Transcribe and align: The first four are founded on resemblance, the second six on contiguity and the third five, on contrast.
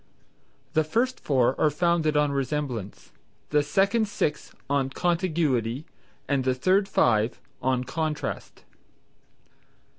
The 0.73 0.83
first 0.83 1.19
four 1.19 1.53
are 1.61 1.69
founded 1.69 2.17
on 2.17 2.31
resemblance, 2.31 3.11
the 3.51 3.61
second 3.61 4.07
six 4.07 4.51
on 4.67 4.89
contiguity 4.89 5.85
and 6.27 6.43
the 6.43 6.55
third 6.55 6.89
five, 6.89 7.39
on 7.61 7.83
contrast. 7.83 8.63